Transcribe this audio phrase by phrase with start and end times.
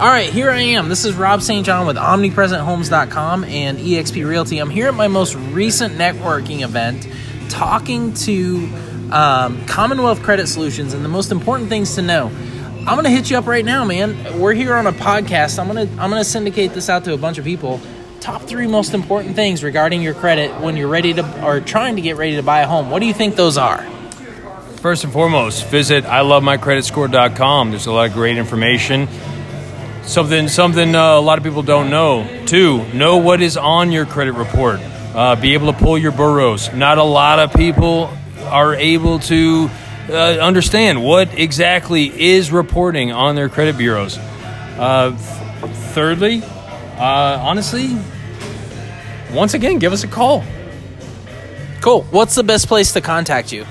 [0.00, 0.88] All right, here I am.
[0.88, 1.66] This is Rob St.
[1.66, 4.58] John with OmniPresentHomes.com and eXp Realty.
[4.58, 7.06] I'm here at my most recent networking event
[7.50, 8.66] talking to
[9.12, 12.28] um, Commonwealth Credit Solutions and the most important things to know.
[12.78, 14.40] I'm gonna hit you up right now, man.
[14.40, 15.58] We're here on a podcast.
[15.58, 17.78] I'm gonna I'm gonna syndicate this out to a bunch of people.
[18.20, 22.02] Top three most important things regarding your credit when you're ready to or trying to
[22.02, 22.88] get ready to buy a home.
[22.88, 23.82] What do you think those are?
[24.76, 27.68] First and foremost, visit ilovemycreditscore.com.
[27.68, 29.06] There's a lot of great information.
[30.10, 32.26] Something something uh, a lot of people don't know.
[32.44, 34.80] Two, know what is on your credit report.
[35.14, 36.72] Uh, be able to pull your bureaus.
[36.74, 39.70] Not a lot of people are able to
[40.08, 44.18] uh, understand what exactly is reporting on their credit bureaus.
[44.18, 47.96] Uh, th- thirdly, uh, honestly,
[49.32, 50.42] once again, give us a call.
[51.82, 52.02] Cool.
[52.10, 53.64] What's the best place to contact you?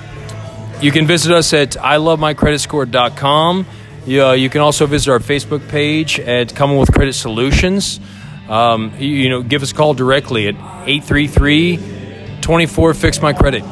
[0.82, 3.66] You can visit us at ilovemycreditscore.com.
[4.06, 8.00] You, uh, you can also visit our Facebook page at Commonwealth Credit Solutions.
[8.48, 13.64] Um, you, you know, give us a call directly at 833 24 Fix My Credit.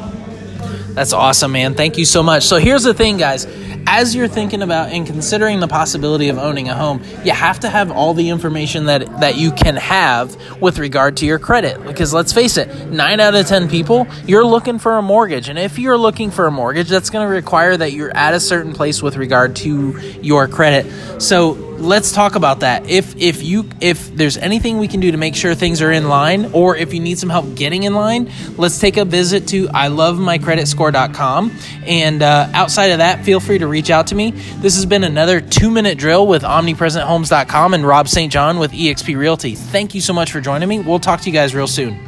[0.94, 1.74] That's awesome, man.
[1.74, 2.44] Thank you so much.
[2.44, 3.46] So here's the thing, guys.
[3.90, 7.70] As you're thinking about and considering the possibility of owning a home, you have to
[7.70, 11.82] have all the information that that you can have with regard to your credit.
[11.82, 15.58] Because let's face it, nine out of ten people, you're looking for a mortgage, and
[15.58, 18.74] if you're looking for a mortgage, that's going to require that you're at a certain
[18.74, 20.86] place with regard to your credit.
[21.22, 22.88] So let's talk about that.
[22.88, 26.08] If if you if there's anything we can do to make sure things are in
[26.08, 29.68] line, or if you need some help getting in line, let's take a visit to
[29.68, 31.52] ilovemycreditscore.com.
[31.86, 34.32] And uh, outside of that, feel free to reach out to me.
[34.60, 38.32] This has been another two minute drill with OmniPresentHomes.com and Rob St.
[38.32, 39.54] John with eXp Realty.
[39.54, 40.80] Thank you so much for joining me.
[40.80, 42.07] We'll talk to you guys real soon.